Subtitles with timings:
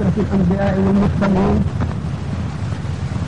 [0.00, 1.56] أشرف الأنبياء والمرسلين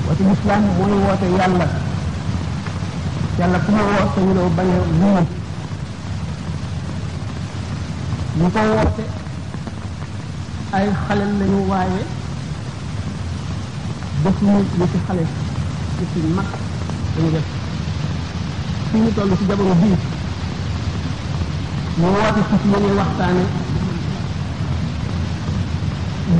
[0.09, 1.86] واتهم الإسلام هو واتهم الله
[3.39, 4.67] yàlla ku ma woo te ñu doo bañ
[8.39, 9.03] ñu ko woote
[10.77, 12.01] ay xale lañu waaye
[14.23, 15.25] defuñu ñu ci xale
[15.99, 16.47] ñu ci mag
[17.15, 17.47] dañu def
[18.91, 19.97] fi ñu toll ci jamono bii
[21.99, 23.45] mu woote ci la ñuy waxtaane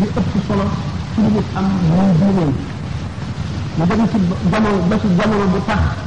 [0.01, 0.65] li ëpp solo
[1.13, 1.19] ci
[1.59, 2.53] am muy diineen
[3.77, 4.19] mu dem ci
[4.51, 6.06] jamono ba ci jamono bu tax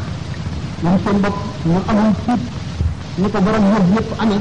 [0.83, 1.33] ñun seen bopp
[1.67, 2.41] ñu amul siit
[3.19, 4.39] ni ko borom yëpp yëpp amee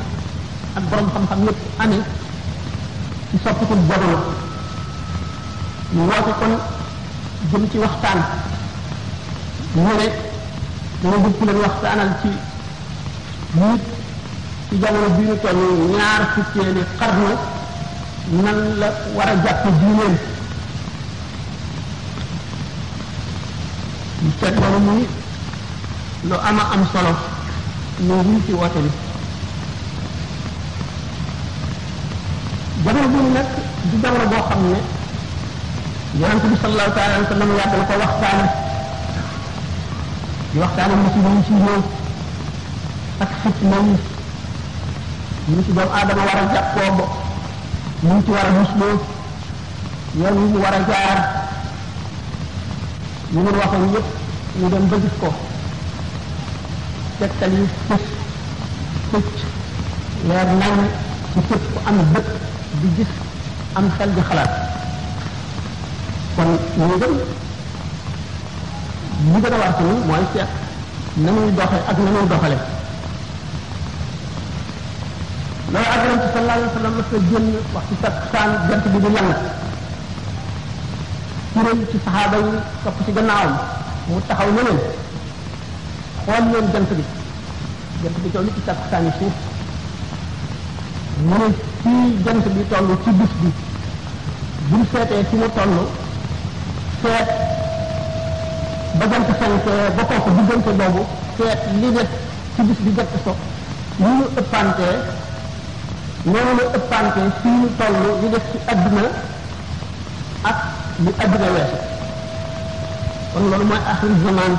[0.77, 2.03] ak borom xam-xam yëpp amee
[3.31, 4.19] ci soppiku jamono
[5.95, 6.53] ñu woote kon
[7.51, 8.21] jëm ci waxtaan
[9.75, 10.07] ñu ne
[11.03, 12.29] dama bëgg ku leen waxtaanal ci
[13.59, 13.83] nit
[14.69, 15.61] ci jamono bii ñu toll
[15.97, 17.31] ñaar fukkeeli xarnu
[18.45, 20.15] nan la war a jàpp diineen
[24.39, 25.07] seet loolu muy
[26.27, 27.15] lu ama am solo
[28.11, 28.91] nangul ci wote bi
[32.83, 33.45] jamono bu nak ya.
[33.87, 34.81] di jamono bo xamne
[36.19, 38.47] yaron bi sallallahu ta'ala alayhi wasallam ya dal ko waxtana
[40.51, 41.81] di waxtana musulmi ci ñew
[43.23, 43.87] ak xitmam
[45.47, 47.05] ñu ci adama wara jappo bo
[48.27, 48.89] ci wara muslo
[50.67, 51.19] wara jaar
[53.31, 54.09] ngi waxal yépp
[54.67, 55.31] dem ko
[57.19, 58.03] tegtal yu fës
[59.13, 61.55] fëcc leer nañ ci
[61.91, 62.27] am bët
[62.97, 63.07] di
[63.81, 64.53] am xel di xalaat
[66.37, 66.51] kon
[66.83, 67.13] ñu ngëm
[69.33, 70.51] li gën a war ci ñun mooy seet
[71.25, 72.59] na muy doxee ak na muy doxale
[75.73, 78.99] loolu ak yonent bi sallallahu alayhi wa sallam mas na génn waxtu takkusaan jant bi
[79.05, 79.31] di lang
[81.53, 83.55] kuréel ci saxaaba yi topp ci gannaawam
[84.29, 84.79] taxaw ñeneen
[86.29, 87.05] xool leen jant bi
[88.03, 89.35] jant bi toll ci takkusaani suuf
[91.29, 91.47] mu ne
[91.83, 91.93] ci
[92.25, 93.49] jant bi toll ci bis bi
[94.69, 95.73] buñ seetee ci mu toll
[97.03, 97.27] seet
[98.99, 101.03] ba jant fenkee ba kooku diggante boobu
[101.39, 102.11] seet li def
[102.55, 103.35] ci bis bi jant so
[103.99, 104.95] ni ñu ëppantee
[106.31, 109.05] noonu la ëppantee fii ñu toll li def ci àdduna
[110.51, 110.59] ak
[111.05, 111.77] li àdduna weesu
[113.33, 114.59] kon loolu mooy axir zaman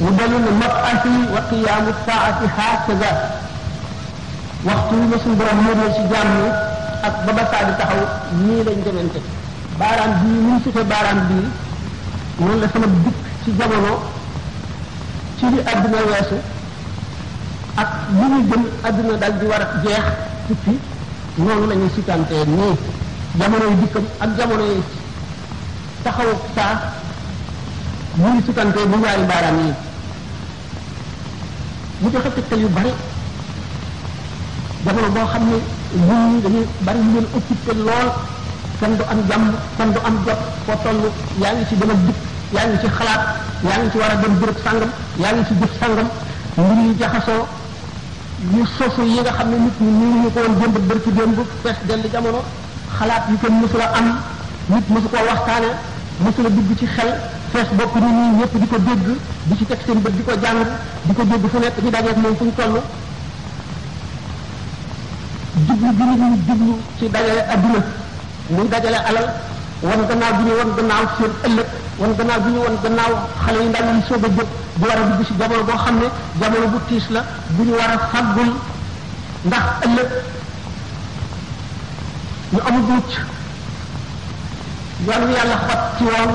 [0.00, 3.10] mu dellu ne mab'asi wa qiyaamu saati hakaza
[4.64, 6.32] waxtu wi ma suñu borom mën ci jàmm
[7.08, 8.04] ak ba ba saa di taxaw
[8.40, 9.20] nii lañ demante
[9.78, 11.46] baaraam bii ni mu sutee baaraam bii
[12.38, 13.92] noonu la sama dikk ci jamono
[15.36, 16.36] ci li àdduna weesu
[17.82, 20.04] ak li ñu jëm àdduna dal di war a jeex
[20.46, 20.74] tukki
[21.44, 22.72] noonu la ñuy sutantee nii
[23.38, 24.82] jamono yu dikkam ak jamono yi
[26.04, 26.88] taxawu saa
[28.16, 29.72] muy sutantee bu ñaari baaraam yi
[32.00, 32.92] mu joxe tegtal yu bari
[34.84, 35.58] jamono boo ini
[36.00, 38.08] ne ñun dañuy bari ñu leen occupé lool
[38.80, 41.00] kenn du am jàmm kenn du am jot foo toll
[41.40, 42.16] yaa ngi ci dem ak dikk
[42.54, 43.20] yaa ngi ci xalaat
[43.64, 46.08] yaa ngi ci war a dem béréb sàngam yaa ngi ci jëf sàngam
[46.56, 47.46] mbir yi jaxasoo
[48.54, 50.40] yu sosu yi nga xam nit ñi ñu ko
[50.88, 52.40] bër ci jamono
[52.98, 53.36] xalaat yu
[53.96, 54.20] am
[56.32, 57.16] nit dugg ci xel
[57.52, 60.32] fees bopp ni ñi ñëpp di ko dégg di ci teg seen bët di ko
[60.40, 60.64] jàng
[61.02, 62.80] di ko dégg fu nekk di dajeeg moom fu ñu toll
[65.66, 67.82] jublu bi ñu jublu ci dajale aduna
[68.48, 69.32] muy dajale alal
[69.82, 71.66] wan gannaaw bi ñu wan gannaaw seen ëllëg
[71.98, 73.12] wan gannaaw bi ñu wan gannaaw
[73.44, 75.96] xale yi ndaw yi soog a jóg bu war a dugg si jamono boo xam
[75.98, 76.08] ne
[76.38, 78.52] jamono bu tiis la bu ñu war a fàggul
[79.42, 80.08] ndax ëllëg
[82.52, 83.10] ñu amul mucc
[85.06, 86.32] yoonu yàlla xat ci woon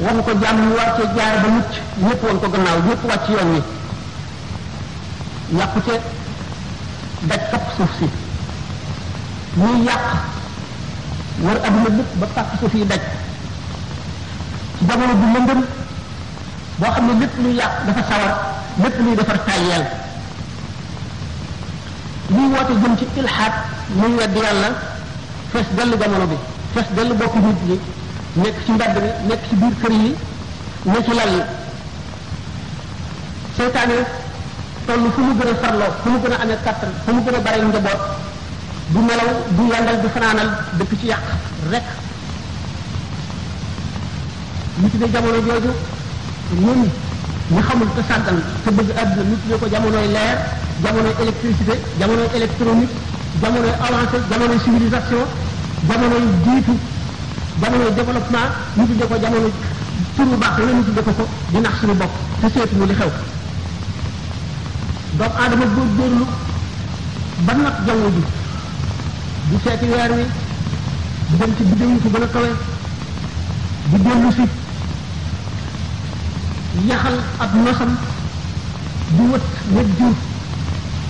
[0.00, 1.70] wan ko jàmm ñu war cee jaar ba mucc
[2.08, 3.52] ñëpp wan ko gannaaw ñëpp wàcc yoon
[5.50, 6.00] wi yàqu ce
[7.28, 8.04] daj kapp suuf si
[9.56, 10.00] muy yàq
[11.44, 13.00] war adduna bépp ba pàkk suuf yi daj
[14.78, 15.64] ci jamono bu lëndëm
[16.78, 18.38] boo xam ne lépp luy yàq dafa sawar
[18.82, 19.84] lépp luy defar tàyyeel
[22.30, 23.52] luy woote jëm ci ilhaat
[23.96, 24.68] muy wedd yàlla
[25.52, 26.36] fees dellu jamono bi
[26.74, 27.78] fees dellu bokk nit ñi
[28.36, 30.14] nekk ci mbedd mi nekk ci biir kër yi
[30.84, 31.42] ne ci lal yi
[35.02, 37.62] mu gën a farloo fu mu gën a amee kattan fu mu gën a bare
[37.62, 38.00] njaboot
[38.88, 41.24] du nelaw du yàndal du fanaanal dëkk ci yàq
[41.70, 41.82] rek
[44.80, 45.72] ci tuddee jamono jooju
[46.60, 46.88] ñun
[47.52, 50.38] ñu xamul te sàggan te bëgg àdduna ñu tuddee ko jamonoy leer
[50.82, 52.90] jamonoy électricité jamonoy électronique
[53.42, 55.22] jamonoy avancé jamonoy civilisation
[55.88, 56.72] jamonoy jiitu
[57.60, 59.50] jamono développement ñu tudde ko jamono
[60.16, 62.10] pour bu baax la ñu tudde ko ko di nax suñu bopp
[62.40, 63.10] te seetuñu li xew
[65.18, 66.26] doomu aadama góor góorlu
[67.46, 68.22] ba nag jaww ji
[69.50, 70.24] di seeti weer wi
[71.38, 72.52] dem ci biddew yi ko gën a
[73.92, 74.48] di dellu si
[76.88, 77.96] yaxal ab nosam
[79.16, 79.42] di wët
[79.74, 80.14] wët jiw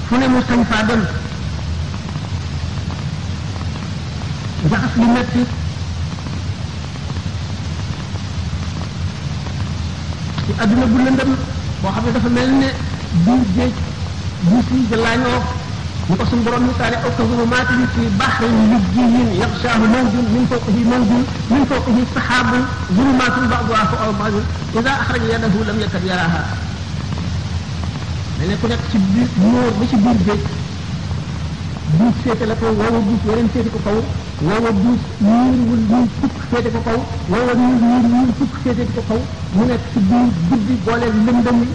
[0.08, 1.06] fu ne mu sañ faa dem
[4.70, 5.60] jaxas li metti
[10.54, 11.30] ci adduna bu lëndëm
[11.80, 12.68] boo xam ne dafa mel ne
[13.24, 13.72] biir géej
[14.42, 15.40] bu si jëlaañoo
[16.08, 20.46] ñu ko suñu borom misaale aw ka zulumaati li fi bahrin lijjiyin yaxshaahu mawjun min
[20.50, 22.62] fawqihi mawjun min fawqihi sahaabun
[22.96, 24.44] zulumaatun ba'duhaa fawqa ba'din
[24.78, 26.50] idaa axraja yadahu lam yakad yaraahaa
[28.48, 30.42] ne ku nekk ci biir noor ba ci biir géej
[31.96, 33.96] buus seete la ko wow buus yeneen seete ko kaw
[34.46, 36.98] wala diis miir wu miir fukk féete ko kaw
[37.32, 39.18] wala miir miir miir fukk féete ko kaw
[39.54, 41.68] mu nekk ci biir guddi boole lëndëm yi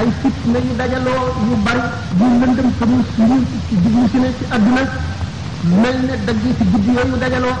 [0.00, 1.84] ay fitna yu dajaloo yu bari
[2.18, 3.38] yu lëndëm xamul suñu
[3.76, 4.82] jublu si ne ci adduna
[5.82, 7.56] mel ne dagg ci guddi yooyu dajaloo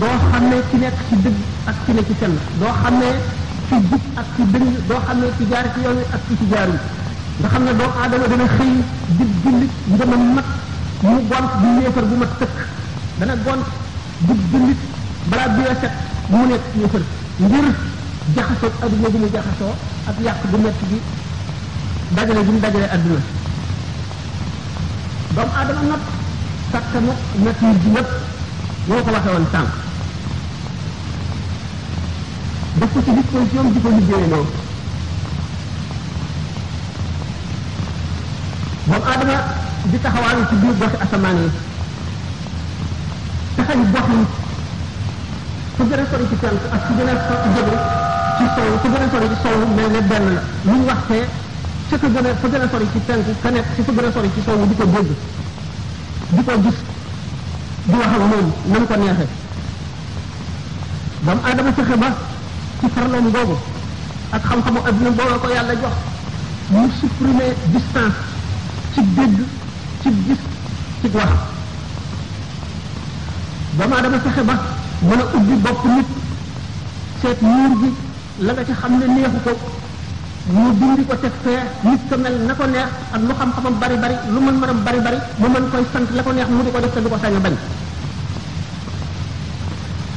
[0.00, 1.38] doo xam ne ci nekk ci dëgg
[1.68, 3.08] ak ci ne ci sell doo xam ne
[3.68, 6.48] ci jub ak ci dëng doo xam ne ci jaar ci yoon ak ci ci
[6.48, 6.80] jaarul
[7.40, 8.50] nga xam ne doomu aadama dana di
[9.42, 9.72] jullit
[10.18, 10.44] mu mat
[11.02, 12.56] mu gont di yéefar bu mat tëkk
[13.20, 13.62] dana gont
[14.26, 14.80] di jullit
[15.30, 15.92] balaa bi set
[16.30, 17.02] mu nekk yéefar
[17.38, 17.66] ngir
[18.34, 19.74] jaxasoo aduna bi mu jaxasoo
[20.08, 20.98] ak yàq bu metti bi
[22.16, 23.20] dajale bi dajale aduna
[25.34, 27.10] doomu
[27.46, 27.68] metti
[32.92, 34.54] ko ci disposition
[38.88, 39.36] doomu aadama
[39.92, 41.48] di taxawaalu ci biir goxi asamaan yi
[43.56, 44.22] taxañ gox yi
[45.76, 47.14] fu gën a sori ci fenk ak fu gën a
[47.54, 47.74] jëbu
[48.38, 51.00] ci sow fu gën a sori ci sow mel ne benn la lu ñu wax
[51.08, 51.26] fee
[51.90, 54.06] ca ko gën a fa gën a sori ci fenk ka nekk ci fa gën
[54.08, 55.10] a sori ci sow di ko dégg
[56.32, 56.78] di ko gis
[57.90, 59.28] di wax ak moom nam ko neexee
[61.24, 62.08] doomu aadama fexe ba
[62.80, 63.56] ci farloom googu
[64.32, 65.96] ak xam-xamu adduna boobu ko yàlla jox
[66.72, 68.36] mu supprimer distance
[68.98, 69.38] ci dégg
[70.02, 70.38] ci gis
[71.00, 71.30] ci wax
[73.78, 74.54] doomu aadama fexe ba
[75.06, 76.06] mën a ubbi bopp nit
[77.20, 77.90] seet muur gi
[78.46, 79.52] la nga ci xam ne neexu ko
[80.52, 83.96] mu dindi ko teg fee nit ko mel na ko neex ak lu xam-xamam bari
[84.02, 86.70] bari lu mën mënam bari bari mu mën koy sant la ko neex mu di
[86.72, 87.54] ko def te du ko sañ a bañ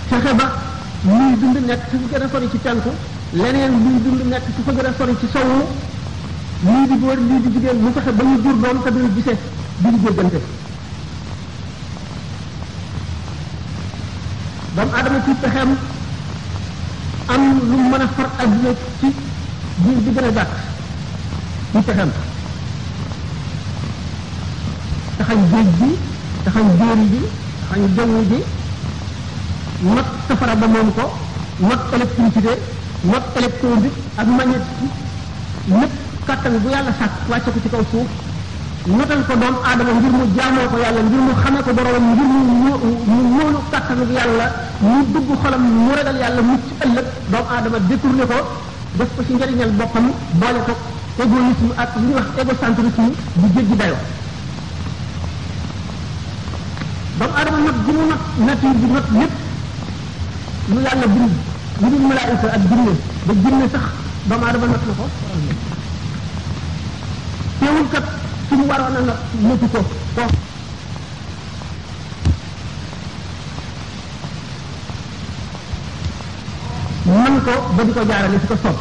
[0.10, 0.46] fexe ba
[1.04, 2.90] luy dund nekk su gën a sori ci tenku
[3.32, 5.68] leneen luy dund nekk su fa gën a sori ci sowu
[6.64, 9.38] lii di góor lii di jigéen mu fexe ba ñu jur doom te duñu gisee
[9.82, 10.40] du ñu jéggante
[14.76, 15.70] doomu aadama ci pexeem
[17.34, 19.08] am lu mën a far adduna ci
[19.82, 20.50] biir bi gën a gàtt
[21.72, 22.10] ci pexeem
[25.18, 25.90] taxañ géej bi
[26.46, 27.20] taxañ jéeri bi
[27.62, 28.38] taxañ jaww ji
[30.58, 31.06] ba moom ko
[31.60, 32.54] not électricité
[33.04, 34.92] not électronique ak magnétique
[35.68, 38.08] lépp kattan bu yàlla sàkk wàcce ko ci kaw suuf
[38.98, 42.28] motal ko doomu aadama ngir mu jaamoo ko yàlla ngir mu xamee ko borom ngir
[42.34, 42.40] mu
[43.12, 44.48] mu wóolu kattan bi yàlla
[44.82, 48.38] mu ci xolam mu ragal yàlla mucc ëllëg doomu aadama détourné ko
[48.98, 50.06] def ko ci njëriñal boppam
[50.42, 50.74] boole ko
[51.24, 53.10] égoïsme ak li ñuy wax égocentrisme
[53.40, 53.96] bu jéggi dayo
[57.20, 59.32] doomu aadama nag gi mu nag nature bi nag lépp
[60.70, 61.34] lu yàlla bind
[61.82, 62.62] lu dul malaayika ak
[63.42, 63.66] jinne
[68.62, 69.80] mu waroon a nag mujj ko
[70.14, 70.24] ko
[77.10, 78.78] man ko ba di ko jaarale ci ko sopp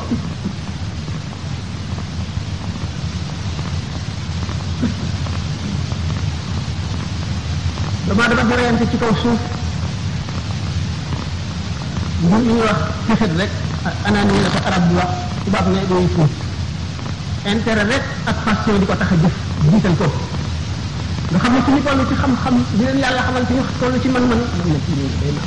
[8.09, 9.41] dama dafa barayante ci kaw suuf
[12.25, 13.53] mbir ñu wax fexet rek
[14.13, 14.21] la
[14.53, 15.11] ko arab di wax
[15.45, 16.33] tubaab ne day fuuf
[17.55, 20.07] intérêt rek ak passion di ko tax a jëf jiital ko
[21.31, 24.09] nga xam ne suñu toll ci xam-xam yi leen yàlla xamal ci ñu toll ci
[24.09, 25.47] man-man mën na ci ñoom day naaw.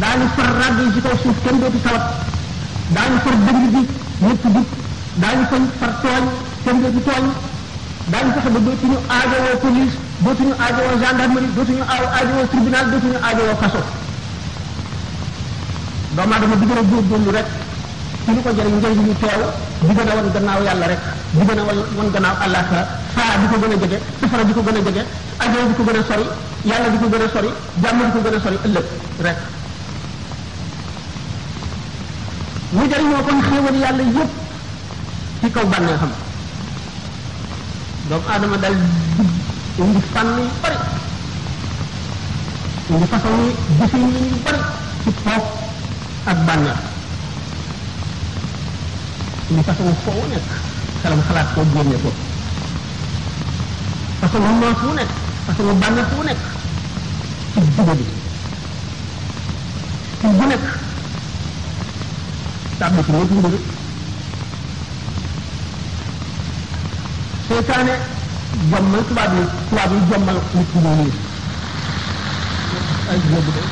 [0.00, 2.02] daañu far ràgg yi ci kaw suuf kenn dootu tawat
[2.94, 3.80] daañu far dëng bi
[4.26, 4.56] ñëpp jub
[5.22, 6.24] daañu fañ far tooñ
[6.64, 7.24] kenn dootu tooñ
[8.12, 13.80] daañu fexe ba dootuñu aajowoo police dootuñu aajowoo gendarmerie dootuñu aajowoo tribunal dootuñu aajowoo kaso
[16.14, 17.50] doomu aadama bi gën a góorgóorlu rek.
[18.24, 19.42] ci lu ko jëriñ njëriñ lu teew
[19.88, 20.98] di gën a wan gannaaw yàlla rek
[21.32, 22.82] di gën a wan wan gannaaw àllaaxira
[23.14, 25.02] saa di ko gën a jege safara di ko gën a jege
[25.40, 26.24] ajoo di ko gën a sori
[26.68, 27.50] yàlla di ko gën a sori
[27.82, 28.84] jàmm di ko gën a sori ëllëg
[29.24, 29.36] rek
[32.72, 34.30] mu jëriñoo kon xéewal yàlla yépp
[35.40, 36.12] ci kaw bànnee xam
[38.08, 38.76] doomu aadama dal
[39.78, 40.76] indi fànn yu bari
[42.90, 43.50] indi façon yi
[43.80, 44.58] gisin yu bari
[45.04, 45.44] ci toog
[46.26, 46.89] ak bànneex
[49.50, 50.46] lu façon foowu nekk
[51.02, 52.10] xelam xalaat ko génne ko
[54.20, 55.10] façon noos wu nekk
[55.46, 56.40] façon bànneex wu nekk
[57.54, 58.04] ci juba bi
[60.20, 60.64] ci bu nekk
[62.78, 63.54] tàbbi ci ñëpp mbir
[67.48, 67.94] seetaane
[68.70, 71.12] jommal tubaab yi tubaab yi jommal nit ci ñoom yi
[73.10, 73.62] ay yóbbu de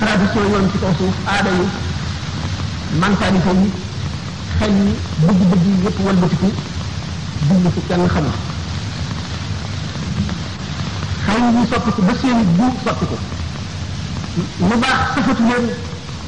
[0.00, 1.66] tradition yoon ci kaw suuf aada yi
[2.98, 3.70] mantaani fa yi
[4.58, 4.92] xel yi
[5.26, 6.48] bëgg-bëgg yi yëpp wëlbatiku
[7.48, 8.32] dund fu kenn xamul
[11.24, 13.16] xel yi soppiku ba seen bu soppiku
[14.68, 15.66] lu baax safatu leen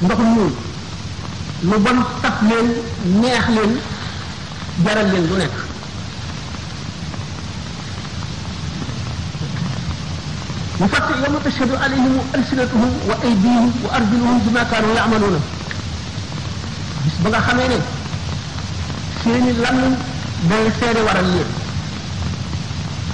[0.03, 0.53] ndox ñuul
[1.71, 2.69] lu bon saf leen
[3.21, 3.73] neex leen
[4.85, 5.51] jaral leen lu nekk
[10.81, 15.41] وفتح يوم تشهد عليهم ألسنتهم وأيديهم وأرجلهم بما كانوا يعملونه
[17.05, 17.79] bis ba nga xamee ne
[19.23, 19.93] seeni lammiñ
[20.49, 21.47] day seede waral yéen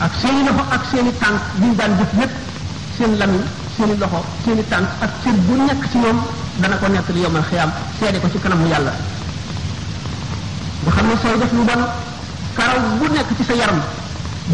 [0.05, 2.33] ak seeni loxo ak seeni tànk liñ daan jëf lépp
[2.97, 3.43] seen lammiñ
[3.77, 6.19] seeni loxo seeni tànk ak cër bu nekk ci ñoom
[6.61, 8.93] dana ko nekk li yomal xiyaam seede ko ci kanamu yàlla
[10.85, 11.83] nga xam ne sooy def lu bon
[12.57, 13.81] karaw bu nekk ci sa yaram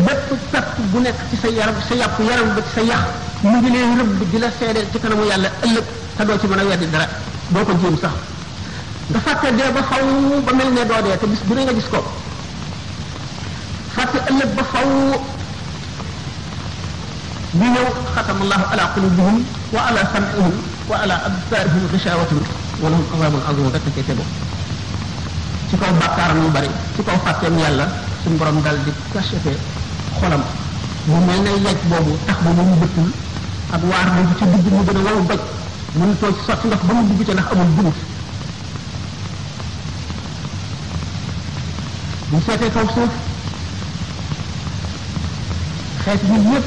[0.05, 3.02] bépp pepp bu nekk ci sa yaram sa yàpp yaram ba ci sa yax
[3.49, 5.85] mu ngi leen rëbb di la seedeel ci kanamu yàlla ëllëg
[6.16, 7.07] te doo ci mën a weddi dara
[7.52, 8.16] doo ko jéem sax
[9.10, 10.06] nga fàtte dee ba xaw
[10.46, 11.98] ba mel ne doo dee te bis ne nga gis ko
[13.94, 14.88] fàtte ëllëg ba xaw
[17.58, 18.84] ñu ñëw xatama allahu ala
[19.75, 20.52] wa ala sam'ihim
[20.90, 22.42] wa ala absarihim ghishawatun
[22.82, 24.25] wa lahum azabun azim rek cay tegu
[25.70, 27.86] ci kaw bàkkaaram yu bari ci kaw fàtteem yàlla
[28.25, 29.52] suñu borom di cacheté
[30.20, 30.42] xolam
[31.06, 33.10] mu mel ne yaj boobu tax ba mu bëttul
[33.75, 35.42] ak waar boobu ci dugg mu gën a wow doj
[35.96, 37.94] mënutoo ci sotti ba mu dugg ci ndax amul dugub
[42.33, 43.11] bu fété kaw suuf
[46.04, 46.64] xeet yi yépp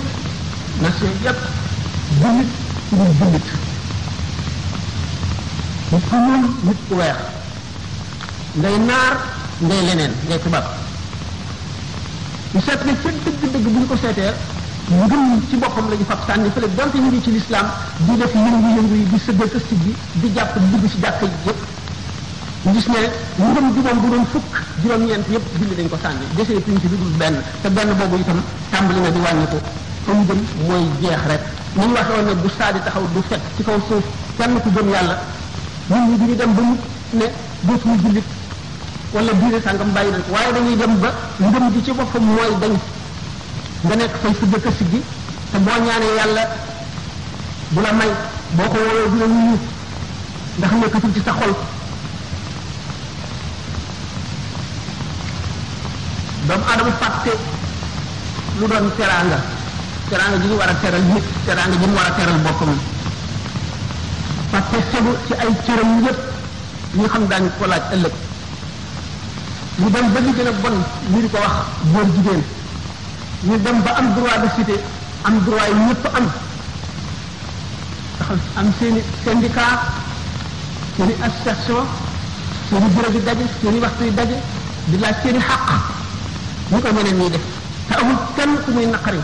[0.82, 1.38] nation yépp
[2.18, 2.50] julit
[2.94, 3.46] ngir julit
[5.92, 7.16] nit ku ñuul nit ku weex
[8.56, 9.18] ngay naar
[9.62, 10.64] ngay leneen ngay tubaab
[12.54, 14.32] ñu seet ne ca dëgg dëgg bu ñu ko seetee
[14.92, 17.68] ngëm ci boppam lañu fab sànni fële donte ñu ngi ci lislaam
[18.00, 21.60] di def yëngu yëngu yi di sëgg tëstig bi di jàpp dugg ci jàkk yépp
[22.66, 23.00] ñu gis ne
[23.40, 24.44] ngëm gi bu doon fukk
[24.84, 28.18] juróom-ñeent yëpp julli dañ ko sànni desee tuñ ci lu dul benn te benn boobu
[28.18, 29.60] itam tàmbali na di wàññiku
[30.06, 31.42] fa mu jëm mooy jeex rek
[31.76, 34.04] ni ñu waxoon ne bu saadi taxaw du fet ci kaw suuf
[34.38, 35.18] kenn ku gëm yàlla
[35.88, 38.26] nit ñi dem ba mukk ne dootuñu jullit
[39.14, 42.54] wala diine sàngam bàyyi nañ ko waaye dañuy dem ba ngëm gi ci boppam mooy
[42.60, 42.74] dañ
[43.84, 45.02] nga nekk fay si dëkk si gi
[45.52, 46.48] te boo ñaanee yàlla
[47.70, 48.12] bu la may
[48.52, 49.58] boo ko woowee dina wuyu
[50.58, 51.56] ndax nekkatul ci sa xol
[56.50, 57.32] doomu aadama fàtte
[58.60, 59.38] lu doon teraanga
[60.10, 62.36] teraanga ji ñu war a teral nit teraanga ji mu war a teral
[65.28, 66.20] ci ay cëram yépp
[67.14, 68.14] xam daañu ko laaj ëllëg
[69.80, 71.56] ñu dem ba li gën a di ko wax
[71.92, 72.44] góor jigéen
[73.48, 74.76] ñu dem ba am droit de cité
[75.28, 76.26] am droit yi ñëpp am
[78.16, 79.80] ndax am seeni syndicat
[80.96, 81.86] seeni association
[82.70, 84.36] seeni bureau daje seeni waxtu yi daje
[84.88, 85.40] di laaj seeni
[86.70, 87.42] mu ko mëne muy def
[87.88, 89.18] te amul kenn ku muy naqari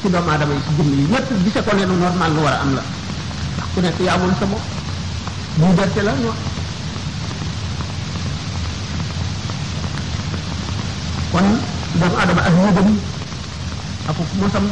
[0.00, 2.60] ci doomu aadama yi ci jëmm yi ñëpp gise ko leenu normal lu war a
[2.62, 2.82] am la
[3.54, 4.62] ndax ku nekk yaa moom sa bopp
[5.58, 6.34] mu berte la ñoo
[11.32, 11.48] kon
[11.98, 12.88] doomu aadama ak yëgam
[14.08, 14.64] ak mosam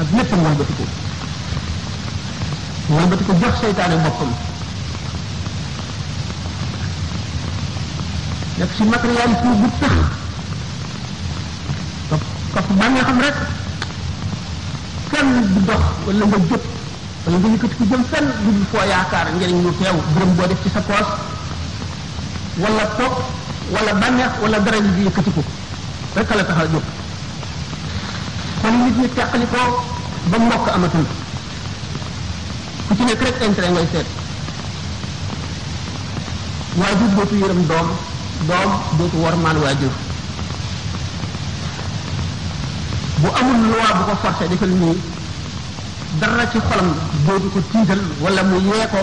[0.00, 0.84] ak léppam walbatiku
[2.92, 4.30] walbatiku jox seytaane boppam
[8.58, 9.96] nek ci matérialisme bu tax
[12.52, 13.36] kooku maa nga xam rek
[15.10, 16.64] fenn du dox wala nga jóg
[17.24, 20.46] wala nga yëkkati ko jëm fenn lu dul foo yaakaar njëriñ lu teew gërëm boo
[20.50, 21.08] def ci sa poos
[22.62, 23.14] wala toog
[23.74, 25.42] wala bànneex wala dara yi di yëkkati ko
[26.16, 26.84] rek la tax a jóg
[28.60, 29.62] kon nit ñi teqali ko
[30.30, 31.06] ba mbokk amatul
[32.86, 34.08] ku ci nekk rek intérêt ngay seet
[36.78, 37.88] waajur dootu yërëm doom
[38.48, 39.96] doom dootu wormaal waajur
[43.22, 44.96] bu amul loi bu ko forcé defal nii
[46.20, 46.88] dara ci xolam
[47.24, 49.00] boobu ko tiital wala mu yee ko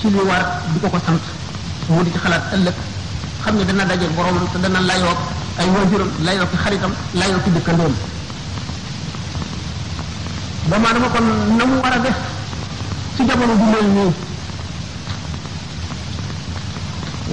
[0.00, 1.22] ci li war di ko ko sant
[1.94, 2.76] mu di ci xalaat ëllëg
[3.44, 5.18] xam ne dana daje boromam te dana layoog
[5.60, 7.94] ay waajuram layoog ci xaritam layoog ci dëkkandoom
[10.68, 11.26] doomu aadama kon
[11.58, 12.16] na mu war a def
[13.16, 14.12] ci jamono bu mel nii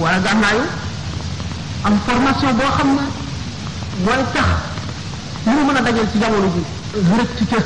[0.00, 0.62] war a gànnaayu
[1.86, 3.02] am formation boo xam ne
[4.04, 4.48] mooy tax
[5.46, 6.62] li mu mën a dajal ci jamono ji
[7.06, 7.56] mu rëcc ca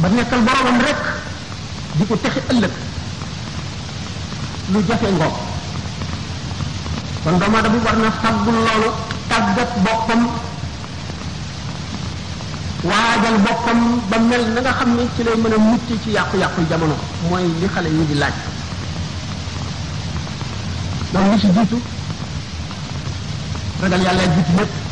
[0.00, 1.00] ba nekkal boromam rek
[1.96, 2.74] di ko texi ëllëg
[4.72, 5.36] lu jafe ngoog
[7.22, 8.90] kon doomu aadama war na faggul loolu
[9.28, 10.22] tàggat boppam
[12.88, 16.60] waajal boppam ba mel na nga xam ne ci lay mën a mucc ci yàqu-yàqu
[16.68, 16.96] jamono
[17.28, 18.34] mooy li xale yi di laaj
[21.12, 21.78] donc li ci jiitu
[23.80, 24.88] ragal yàlla jiitu lépp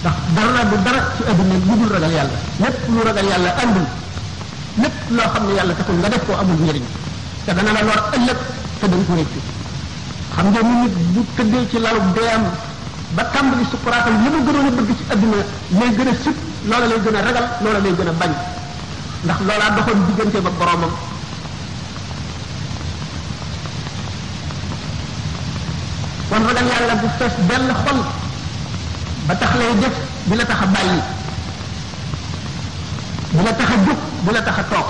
[0.00, 3.86] ndax dara du dara ci adduna lu dul ragal yàlla lépp lu ragal yàlla andul
[4.82, 6.82] lépp loo xam yàlla taxul nga def ko amul njëriñ
[7.44, 8.38] te dana la lor ëllëg
[8.80, 8.86] te
[10.34, 12.00] xam nga ni nit bu tëddee ci lalu
[13.16, 15.36] ba tàmbali sukuraatal li mu gënoon a bëgg ci adduna
[15.78, 16.36] lay gën a sut
[16.68, 18.32] loola lay gën a ragal loola lay gën a bañ
[19.24, 20.90] ndax loolaa doxoon diggante ba boroomam
[26.28, 28.00] kon ragal yàlla bu fees dell xol
[29.28, 29.92] ba tax lay def
[30.28, 31.00] bu la tax a bàyyi
[33.32, 34.86] bu la tax a jóg bu la tax a toog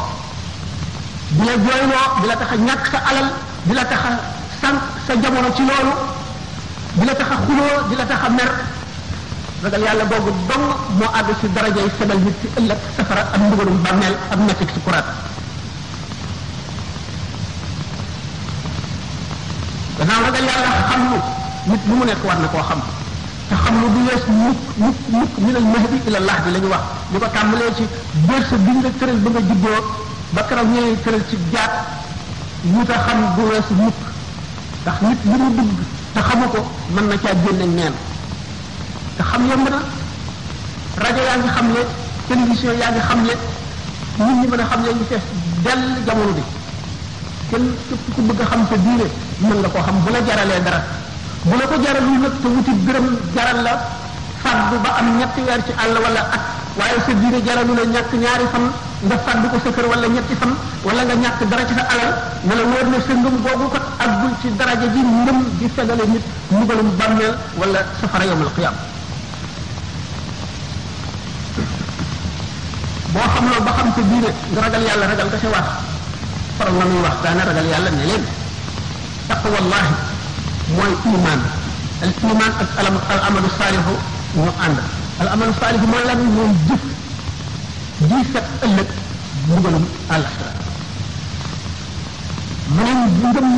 [1.38, 3.30] bu la jooyloo bu la tax a ñàkk sa alal
[3.64, 4.08] bu la tax a
[4.62, 5.92] sànq sa jamono ci loolu
[6.94, 8.50] bu la tax a xuloo bu la tax a mer
[9.62, 10.64] ragal yàlla googu dong
[10.98, 14.80] moo àgg si darajay sebal nit ci ëllëg safara ak mbugalum bàmmeel ak mettik ci
[14.84, 15.04] kuraat
[19.98, 21.18] gannaaw ragal yàlla xam lu
[21.66, 22.80] nit lu mu nekk war na koo xam
[23.50, 26.58] te xam ne du wees mukk mukk mukk min al mahdi ila allah bi la
[26.62, 27.84] ñu wax li ko tàmbalee ci
[28.28, 29.80] bërsa bi nga tëral ba nga juddoo
[30.30, 31.72] ba keroog ñëwee tëral ci jaat
[32.74, 33.98] wuta xam du wees mukk
[34.82, 35.78] ndax nit li mu dugg
[36.14, 36.60] te xamu ko
[36.94, 37.92] mën na caa génne neen
[39.16, 39.80] te xam yomb na
[41.02, 41.82] rajo yaa ngi xam le
[42.28, 43.34] télévision yaa ngi xam le
[44.24, 45.24] nit ñi mën a xam le ñu fees
[45.64, 46.42] dell jamono bi
[47.50, 49.06] kenn képp ku bëgg a xam te diine
[49.42, 50.99] mën nga koo xam bu la jaralee dara
[51.44, 53.72] bu la ko jaralul nag te wuti dërëm jaral la
[54.42, 56.40] faddu ba am ñetti weer ci àll wala at
[56.76, 58.66] waaye sa diine jaralu la ñàkk ñaari fan
[59.06, 60.52] nga faddu ko sa kër wala ñetti fan
[60.84, 62.12] wala nga ñàkk dara ci sa alal
[62.46, 66.04] na la wóor ne sa ngëm googu ko aggul ci daraja ji ngëm di fegale
[66.12, 68.74] nit mbugalum bàmmeel wala safara yawmal qiyaam
[73.12, 75.68] boo xamloo ba xam sa diine nga ragal yàlla ragal ko sa waat
[76.58, 78.24] faral na muy wax daana ragal yàlla ne leen
[79.32, 80.09] taqwallahi
[80.74, 81.42] mooy iman
[82.02, 83.94] al iman ak al al amalu saalihu
[85.20, 85.52] al amalu
[85.90, 86.82] mooy lan mooy jëf
[88.10, 88.88] jii fekk ëllëg
[89.46, 90.52] mbugalum àllaxira
[92.76, 93.48] mu ne ngëm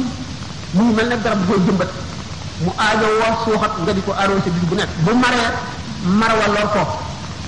[0.75, 1.91] mu ngi mel ne garab boo jëmbat
[2.65, 5.49] mu aajo woo suuxat nga di ko arrosé bis bu nekk bu maree
[6.19, 6.83] marwa lor ko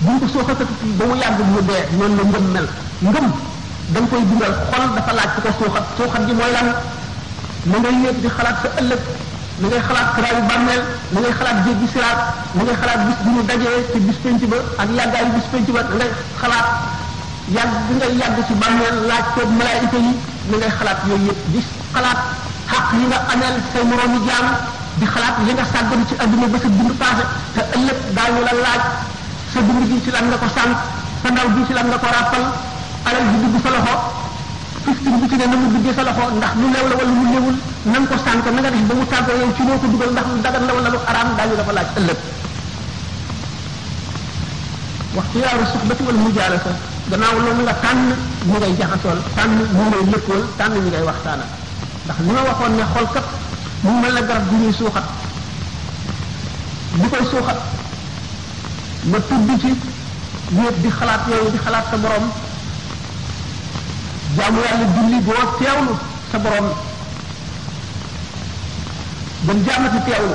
[0.05, 2.67] buñ ko suuxatat ba mu yàgg mu dee noonu la ngëm mel
[3.03, 3.27] ngëm
[3.93, 4.23] dañ koy
[4.71, 6.69] xol dafa laaj ku ko suuxat suuxat mooy lan
[7.69, 9.01] na nga yéeg di xalaat sa ëllëg
[9.63, 10.83] na ngay xalaat siraayu bàmmeel
[11.15, 12.19] na ngay xalaat jéggi siraat
[12.59, 14.89] na ngay xalaat bis bu ñu dajee ci bis penc ba ak
[16.43, 16.67] xalaat
[17.55, 20.13] yàgg bi ngay yàgg ci bàmmeel laaj ko malaayika yi
[20.51, 21.61] na ngay xalaat yooyu di
[21.95, 22.19] xalaat
[22.71, 24.47] xaq yi nga ameel say moroomi jaam
[24.99, 28.55] di xalaat li nga sàggan ci adduna ba sa dund passé te ëllëg daañu la
[28.67, 28.83] laaj
[29.55, 30.75] sa dund gi ci lan nga ko sànq
[31.23, 32.45] sa ndaw gi ci lan nga ko ràppal
[33.07, 33.95] alal ji dugg sa loxo
[34.85, 37.25] fiftin bi ci ne na mu duggee sa loxo ndax mu néew la wala mu
[37.31, 40.11] néewul nan ko sànq na nga def ba mu tàggoo yow ci loo ko dugal
[40.13, 42.19] ndax lu dagan la wala lu araam daañu dafa laaj ëllëg
[45.17, 46.71] waxtu yaaru suxbati wala mujaalasa
[47.11, 48.09] gannaaw loolu nga tànn
[48.47, 51.05] mu ngay jaxasool tànn mu ngay lëkkool tànn ñu ngay
[52.77, 53.27] ne xol kat
[53.83, 54.17] mu mel
[54.51, 55.05] bu suuxat
[57.01, 57.59] li koy suuxat
[59.11, 59.73] nga tudd ci
[60.57, 62.27] wéet di xalaat yooyu di xalaat sa boroom
[64.37, 65.93] jaamu yàlla julli boo teewlu
[66.33, 66.69] sa borom
[69.47, 70.35] ba jàmm ci teewlu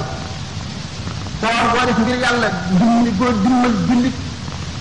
[1.42, 2.48] koor boo def ngir yàlla
[2.80, 4.16] dimbali boo dimbal jullit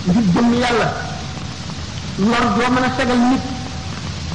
[0.07, 0.87] ngir jëmm yàlla
[2.19, 3.43] lor doo mën a nit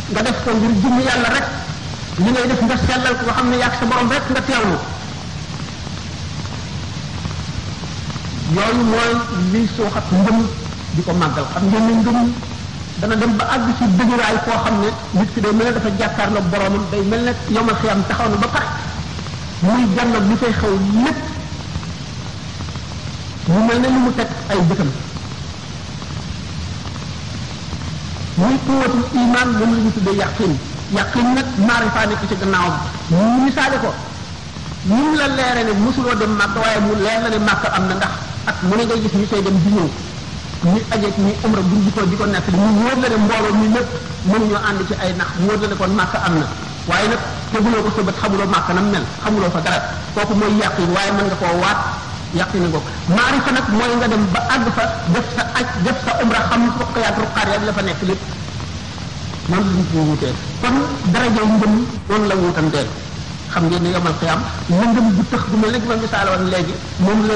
[0.09, 1.45] nga def ko ngir jëmm yàlla rek
[2.23, 3.33] li ngay def nga sellal ko nga
[3.75, 4.77] xam sa borom rek nga teewlu
[8.55, 9.67] yooyu li ngëm
[10.95, 11.11] di ko
[11.53, 12.33] xam ngeen ngëm
[12.99, 13.45] dana dem ba
[13.77, 13.85] ci
[15.13, 17.01] nit ki day boromam day
[17.55, 18.82] yomal xiyam taxaw na ba pare
[19.63, 20.71] muy jàngal lu fay xaw
[21.05, 21.15] lépp
[23.47, 24.89] mu mel na lu mu teg ay bëtam
[28.37, 30.51] muy quwwatul iman moom la ñu tuddee yàqin
[30.97, 32.73] yàqin nag maarifa nekk ci gannaawam
[33.09, 33.91] mu misaale ko
[34.87, 37.95] ni la leere ne mësuloo dem màkk waaye mu leer la ne màkk am na
[37.95, 38.13] ndax
[38.47, 39.89] ak mu ne ngay gis ñu koy dem di ñëw
[40.71, 43.53] ñu ajeeg ñu umra bu ñu ko di ko nekk mu wóor la ne mbooloo
[43.61, 43.87] mi lépp
[44.29, 46.47] mënuñoo ànd ci ay nax wóor la ne màkk am na
[46.89, 47.21] waaye nag
[47.53, 49.79] teguloo ko sa bët xamuloo màkkanam mel xamuloo fa dara
[50.17, 51.79] kooku mooy yàqin waaye mën nga koo waat
[52.39, 52.83] yàqin ngoog
[53.15, 56.61] maarifa nag mooy nga dem ba àgg fa def sa aj def sa umra xam
[56.81, 58.21] ruqayaat ruqaar la fa nekk lépp
[59.49, 60.75] noonu lañ ko wutee kon
[61.13, 61.63] daraja ngëm
[62.09, 62.87] noonu la wutantee
[63.53, 64.41] xam ngeen ne yomal xiyaam
[64.79, 66.73] lëndëm bu tëx bu mel ne ma misaal woon léegi
[67.05, 67.35] moom la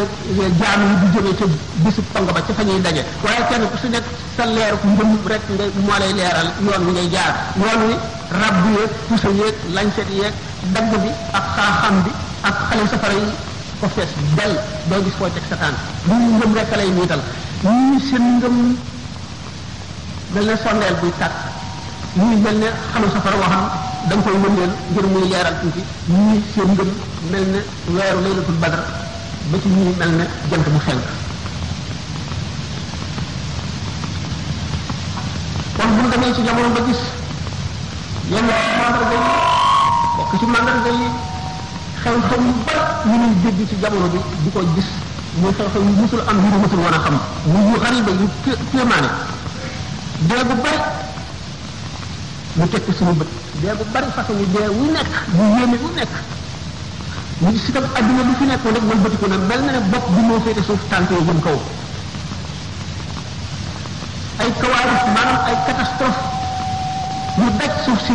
[0.62, 1.46] jaam yi di jógee ca
[1.84, 5.12] bisu tong ba ca fa ñuy daje waaye kenn ku si nekk sa leeru ngëm
[5.32, 5.42] rek
[5.86, 7.96] moo lay leeral yoon wi ngay jaar yoon wi
[8.32, 10.34] rab yeeg pusa yeeg lancet yeeg
[10.76, 12.12] dagg bi ak xaaxam bi
[12.44, 13.30] ak xale safara yi
[13.80, 14.54] ko fees del
[14.90, 17.22] doo gis foo teg sa tànk lu ñu ngëm rek lay niital
[17.63, 18.56] ñii seen ngëm
[20.34, 21.32] mel ne sondeel buy tàkk
[22.20, 23.62] ñii mel ne xalu safara woo
[24.10, 26.92] xam koy wëndeel ngir muy leeral tuuti ñii seen ngëm
[27.32, 27.60] mel ne
[27.96, 28.84] weeru laylatul badar
[29.52, 31.02] ba ci ñii mel ne jant bu fenk
[35.78, 37.17] kon bu ñu demee ci jamono ba gis
[38.32, 39.20] yenn mandarga yi
[40.18, 41.08] bokk ci mandarga yi
[42.02, 44.86] xew-xew yu bari yu ñuy dégg ci jamono bi di ko gis
[45.40, 49.10] muy xew-xew yu musul am yu musul a xam muy yu xariba yu kéemaane
[50.28, 50.78] dee bu bari
[52.58, 52.63] ñu
[54.76, 56.10] wu nekk bu yéeme wu nekk
[57.40, 60.06] ñu gis itam adduna bi fi nekkoon rek man bëtiku na mel na ne bopp
[60.10, 61.60] bi moo féete suuf tànk yi jëm kaw
[64.40, 66.37] ay kawaarif maanaam ay catastrophe
[67.38, 68.13] mu daj suuf si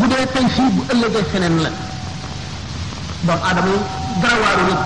[0.00, 1.70] bu dee tey fii bu ëllëgee feneen la
[3.26, 3.80] doom aadama yi
[4.22, 4.82] dara waaru nit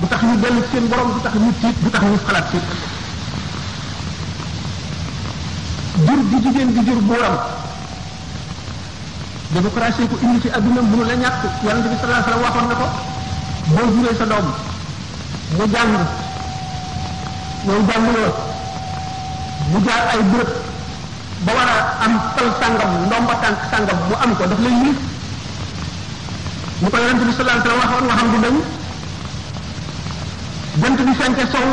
[0.00, 2.58] bu tax ñu dellu seen borom bu tax ñu tiit bu tax ñu xalaat si
[6.06, 7.36] jur gi jigéen di jur buuram
[9.54, 12.86] démocratie ko indi ci aduna mënu la ñàkk yàlla bi sallallahu alayhi waxoon na ko
[13.74, 14.46] boo juree sa doom
[15.56, 15.94] mu jàng
[17.64, 18.34] yow
[19.70, 20.67] mu jaar ay bërëb
[21.44, 21.68] ba war
[22.04, 24.96] am fal sàngam ndomba tànk sàngam mu am ko daf lay yilif
[26.82, 28.56] ñu ko yonente bi sallallahu alayhi wasallam waxoon waxam di dañ
[30.82, 31.68] jant bi fenke sow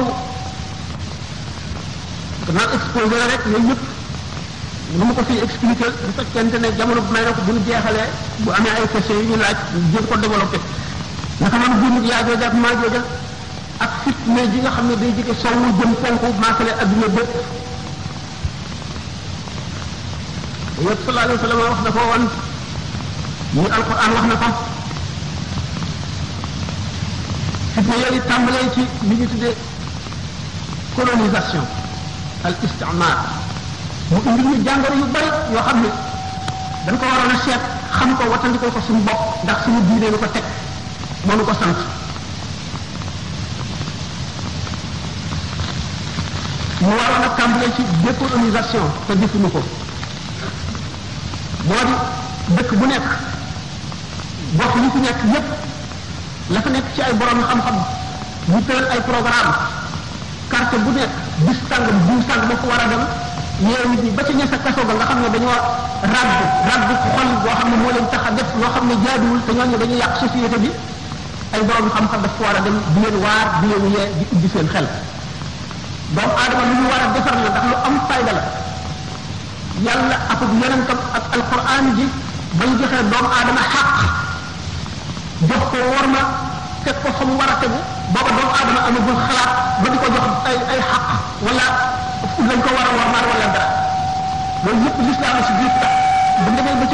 [2.58, 3.84] naa exposé la rek yooyu yëpp
[5.00, 8.88] lu ma ko fiy ne jamono bu may rekk bu ñu jeexalee bu amee ay
[8.94, 9.58] questions yu ñu laaj
[9.92, 10.60] jéem ko développé
[11.42, 13.02] naka noonu gurnik yaa jooja ak maa jooja
[13.80, 16.72] ak fitne ji nga xam ne day jige sowu jëm penku maasale
[20.82, 22.24] yonent sallallahu alayhi wa sallam wax na ko woon
[23.56, 24.48] ñu alquran wax na ko
[27.76, 29.56] fitna yooyu tàmbalee ci li ñu tuddee
[30.96, 31.64] colonisation
[32.44, 33.18] al istimar
[34.12, 35.90] mu indi ñu jàngoro yu bari yoo xam ne
[36.86, 37.62] dañ ko waroon a seet
[38.00, 40.44] xam ko wattandikoo ko suñu bopp ndax suñu diine lu ko teg
[41.26, 41.78] moo nu ko sant
[46.82, 49.64] mu waroon a tàmbalee ci décolonisation te defuñu ko
[51.68, 51.96] moo di
[52.56, 53.08] dëkk bu nekk
[54.58, 55.48] gox yi fi nekk yépp
[56.54, 57.78] la fa nekk ci ay borom xam-xam
[58.50, 59.52] ñu tëral ay programme
[60.52, 61.10] quartier bu nekk
[61.46, 63.04] bis sàngam jiw sàng ba ko war a dem
[63.66, 65.60] yeewu nit ñi ba ca ña sa kaso ga nga xam ne dañoo
[66.14, 66.32] ràbb
[66.70, 69.52] ràbb xol boo xam ne moo leen tax a def loo xam ne jaaduwul te
[69.54, 70.70] ñooñu dañuy yàq société bi
[71.54, 74.48] ay borom xam-xam daf ko war a dem di leen waar di leen yee di
[74.54, 74.88] seen xel
[76.14, 78.64] doomu aadama lu ñu war a defar la ndax lu am fayda la
[79.84, 82.06] yàlla akub yonentam ak alquran ji
[82.58, 83.88] ba ñu joxee doomu aadama xaq
[85.50, 86.22] jox ko war ma
[86.86, 87.80] teg ko fa mu war a tegu
[88.14, 91.04] booba doomu aadama amagul xalaat ba di ko jox ay ay xaq
[91.46, 91.66] wala
[92.48, 93.68] lañ ko war a war maar wala dara
[94.64, 95.94] loolu yëpp lislaam si biir tax
[96.44, 96.85] bu demee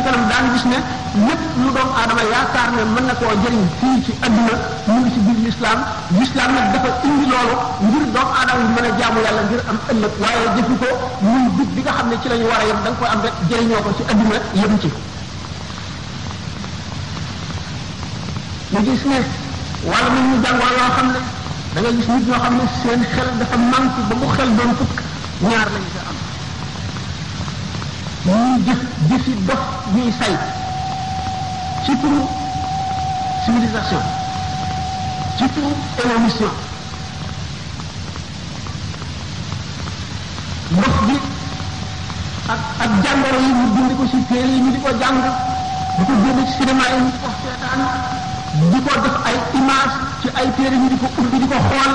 [0.61, 0.77] gis ne
[1.25, 4.53] lépp lu doomu aadama yaakaar ne mën na koo jëriñ fii ci adduna
[4.87, 5.79] mu ngi ci biir lislaam
[6.19, 7.55] lislaam nag dafa indi loolu
[7.87, 10.89] ngir doomu aadama bi mën a jaamu yàlla ngir am ëllëg waaye jëfu ko
[11.21, 13.05] muy bit bi nga xam ne ci la ñu war a yem da nga ko
[13.13, 14.87] am rek jëriñoo ko ci adduna yem ci
[19.09, 19.19] ne
[19.89, 24.71] wala mu ñu jàngoo yoo xam ne seen xel dafa manqué ba bu xel doon
[24.77, 24.93] fukk
[25.49, 26.10] ñaar lañu sa am
[28.25, 29.59] ñuy jëf jëfi dox
[29.95, 30.37] ñuy say
[31.85, 32.21] ci turu
[33.45, 34.01] civilisation
[35.37, 35.69] ci turu
[36.05, 36.51] évolution
[40.69, 41.15] ndox bi
[42.53, 45.21] ak ak jàngoro yi ñu bind ko ci téere yi di ko jàng
[45.97, 47.81] di ko génne ci cinéma yi ñu di ko seetaan
[48.71, 51.91] di ko def ay image ci ay téere ñu di ko ubbi di ko xool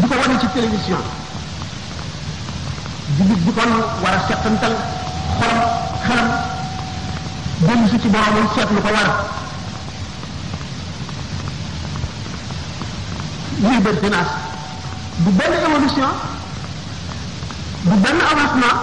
[0.00, 1.16] di ko wane ci télévision
[3.18, 4.74] jullit bu toll war a seqantal
[5.38, 5.68] xolam
[6.06, 6.28] xelam
[7.60, 9.10] dellu si ci boromam seet lu ko war
[13.66, 14.30] libertinage
[15.24, 16.10] du benn évolution
[17.86, 18.78] du benn avancement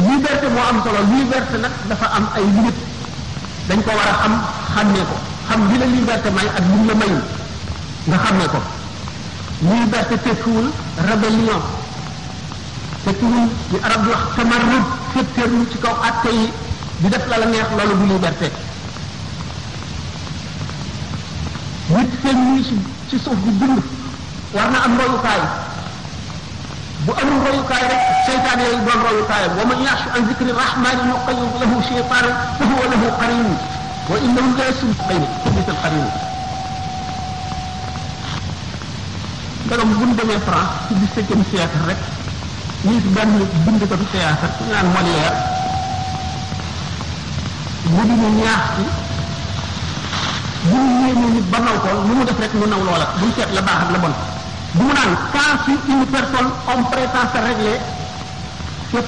[0.00, 2.80] liberté moo am solo liberté nag dafa am ay limite
[3.68, 4.34] dañ ko war a xam
[4.74, 5.16] xàmmee ko
[5.48, 7.22] xam li la liberté may ak li la mayul
[8.06, 8.60] nga xàmmee ko
[9.62, 11.60] liberté tekkiwul rébellion
[13.04, 16.50] te ci ñun ñu arab di wax tamarrud féttéerlu ci kaw atte yi
[17.00, 18.50] di def la la neex loolu bu liberté
[21.88, 22.74] nit seen ñuy ci
[23.08, 23.82] ci suuf di dund
[24.54, 25.40] war na am royukaay
[27.04, 31.52] bu amul royukaay rek seytaan yooyu doon royukaayam wa man yashu an zikri rahmani nuqayyid
[31.60, 33.46] lahu shaytanan fahuwa lahu qarin
[34.08, 35.22] wa innahu la yasul qayn
[39.66, 41.96] ndagam bu demee france ci dix septième siècle rek
[42.86, 43.32] nit benn
[43.64, 45.30] bind ko fi théâtre ci naan molière
[47.92, 48.82] mu di ñu ñaax ci
[50.70, 53.26] bu ñu yéene nit ba naw ko lu mu def rek mu naw loola bu
[53.36, 54.14] seet la baax ak la bon
[54.74, 57.78] bu mu naan quand si une personne on prétend se régler
[58.92, 59.02] c'est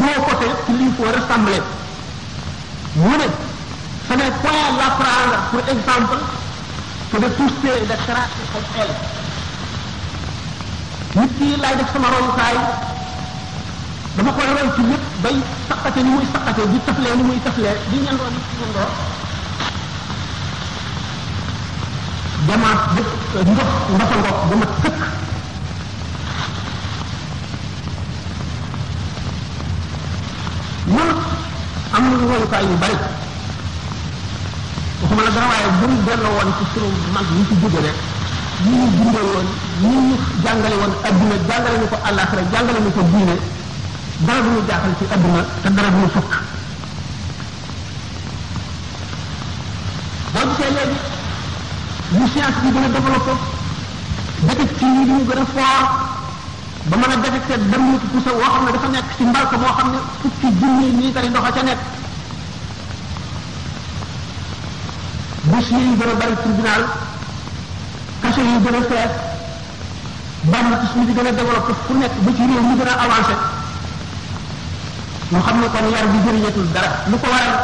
[0.00, 1.60] beau côté qu'il faut ressembler
[3.04, 3.28] mu ne
[4.08, 6.18] ce n'est point l'apprendre pour exemple
[7.12, 8.96] que de pousser le caractère comme elle
[11.14, 12.56] nit ki laay def sama royukaay
[14.16, 15.36] dama koy roy ci lépp bay
[15.68, 18.90] saqate ni muy saqate di taflee ni muy taflee di ñandoo di ñandoo
[22.46, 23.00] jamaat bu
[23.50, 25.00] ndox ndoxa ndox ba ma tëkk
[30.94, 31.10] man
[31.94, 32.96] am royukaay yu bari
[35.02, 37.98] waxuma la dara waaye buñ delloo woon ci sunu mag yi ci jóge rek
[38.64, 39.46] ñi ñu dundal woon
[39.80, 43.36] ñi ñu jàngale woon adduna jàngale ñu ko àllaaxira jàngale ñu ko diine
[44.26, 46.32] dara duñu jaaxal ci adduna te dara duñu fukk
[50.32, 50.98] boo gisee léegi
[52.18, 53.32] ñu science bi gën a développé
[54.46, 55.90] dëkk ci ñi ñu gën a fort
[56.88, 59.56] ba mën a détecté dem nit ku sa woo xam ne dafa nekk ci mbalka
[59.56, 61.78] moo xam ne fukki junni liitari ndox a ca nekk
[65.50, 66.84] dossier yu gën a bari tribunal
[68.40, 69.10] marché yi gën a fees
[70.44, 73.34] banditisme bi gën a développé fu nekk ba ci réew mi gën a avancé
[75.30, 77.54] moo xam ne kon yar bi jëriñatul dara lu ko waral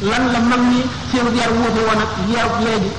[0.00, 2.90] lan la mag ñi seen yar wuute woon ak yar léegi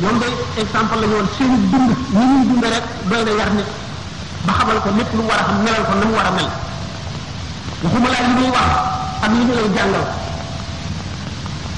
[0.00, 0.26] ñoom de
[0.62, 3.66] exemple la ñu woon seen dund ni ñuy dund rek doy na yar nit
[4.46, 6.30] ba xamal ko lépp lu mu war a xam melal ko na mu war a
[6.30, 6.48] mel
[7.82, 8.68] waxuma laa li muy wax
[9.22, 10.04] ak li ñu lay jàngal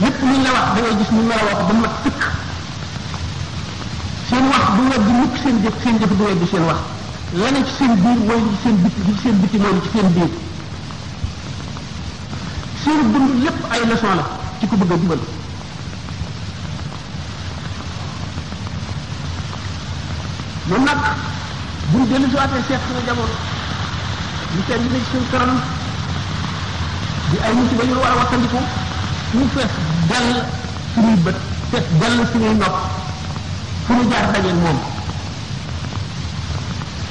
[0.00, 2.22] lépp luñ la wax da ngay gis ñu melawoo ko ba mat tëkk
[4.76, 6.80] du weddi mukk seen jëf seen jëf du weddi seen wax
[7.42, 10.30] la ne ci seen biir mooy seen biti ci seen biti mooy ci seen biir
[12.82, 14.24] seen dund lépp ay leçon la
[14.60, 15.20] ci ko bëgg a jubal
[20.68, 21.00] moom nag
[21.94, 23.34] buñ dellu si waatee seet suñu jamono
[24.56, 25.60] ñu seen li ci suñu kanam
[27.30, 28.58] di ay musiba yu war a wattandiku
[29.38, 29.72] ñu fees
[30.08, 30.44] dell
[30.94, 31.36] suñuy bët
[31.70, 33.04] fees dell suñuy nopp
[33.86, 34.78] fu ñu jaar dajeeg moom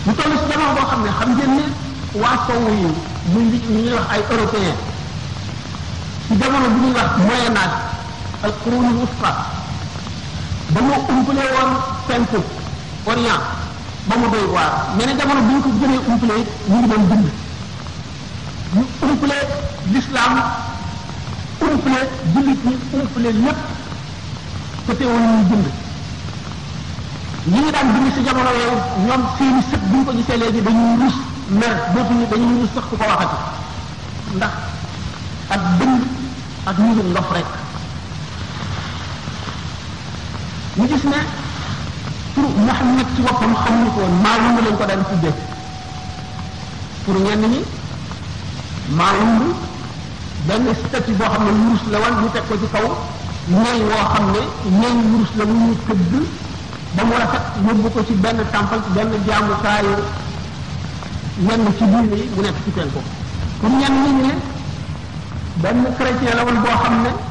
[0.05, 1.63] ñu toll si jamono boo xam ne xam ngeen ne
[2.21, 2.89] waa sowu yi
[3.33, 4.75] muy li ñuy wax ay européens
[6.27, 7.77] ci jamono bu ñuy wax moyen âge
[8.45, 9.31] al qurun al wusta
[10.73, 11.71] ba mu umpale woon
[12.07, 12.43] penku
[13.09, 13.43] orient
[14.07, 16.88] ba mu doy waar mais ne jamono bi ñu ko gënee umpale it ñu ngi
[16.88, 17.25] doon dund
[18.75, 19.38] ñu umpale
[19.93, 20.33] l'islam
[21.69, 21.99] umpale
[22.33, 23.59] jullit ñi umpale lépp
[24.88, 25.67] te teewul ñu dund
[27.47, 30.62] ñi ñu daan bind ci jamono yooyu ñoom seeni sët bu ñu ko gisee léegi
[30.63, 31.13] dañuy rus
[31.49, 33.38] mer dootuñu dañuy rus sax ku ko waxati
[34.38, 34.49] ndax
[35.53, 36.01] ak dënd
[36.69, 37.45] ak ñu ndof rek
[40.77, 41.17] ñu gis ne
[42.34, 45.36] pour Muhammad ci boppam xamuñu ko woon maalum lañ ko daan tuddee
[47.05, 47.60] pour ñenn ñi
[48.89, 49.53] maalum
[50.47, 52.88] benn statut boo xam ne wurus la wan ñu teg ko ci kaw
[53.49, 54.41] ñeeñ woo xam ne
[54.79, 56.25] ñeeñ wurus la mu ñu tëdd
[56.95, 58.45] dem rafet yóbbu ko ci benn u
[58.95, 59.95] benn jaamukaayu
[61.45, 63.01] ñenn ci diine yi mu nekk ci penku
[63.60, 64.34] pour ñenn ñi ñu ne
[65.62, 67.24] benn chrétien la woon boo xam ne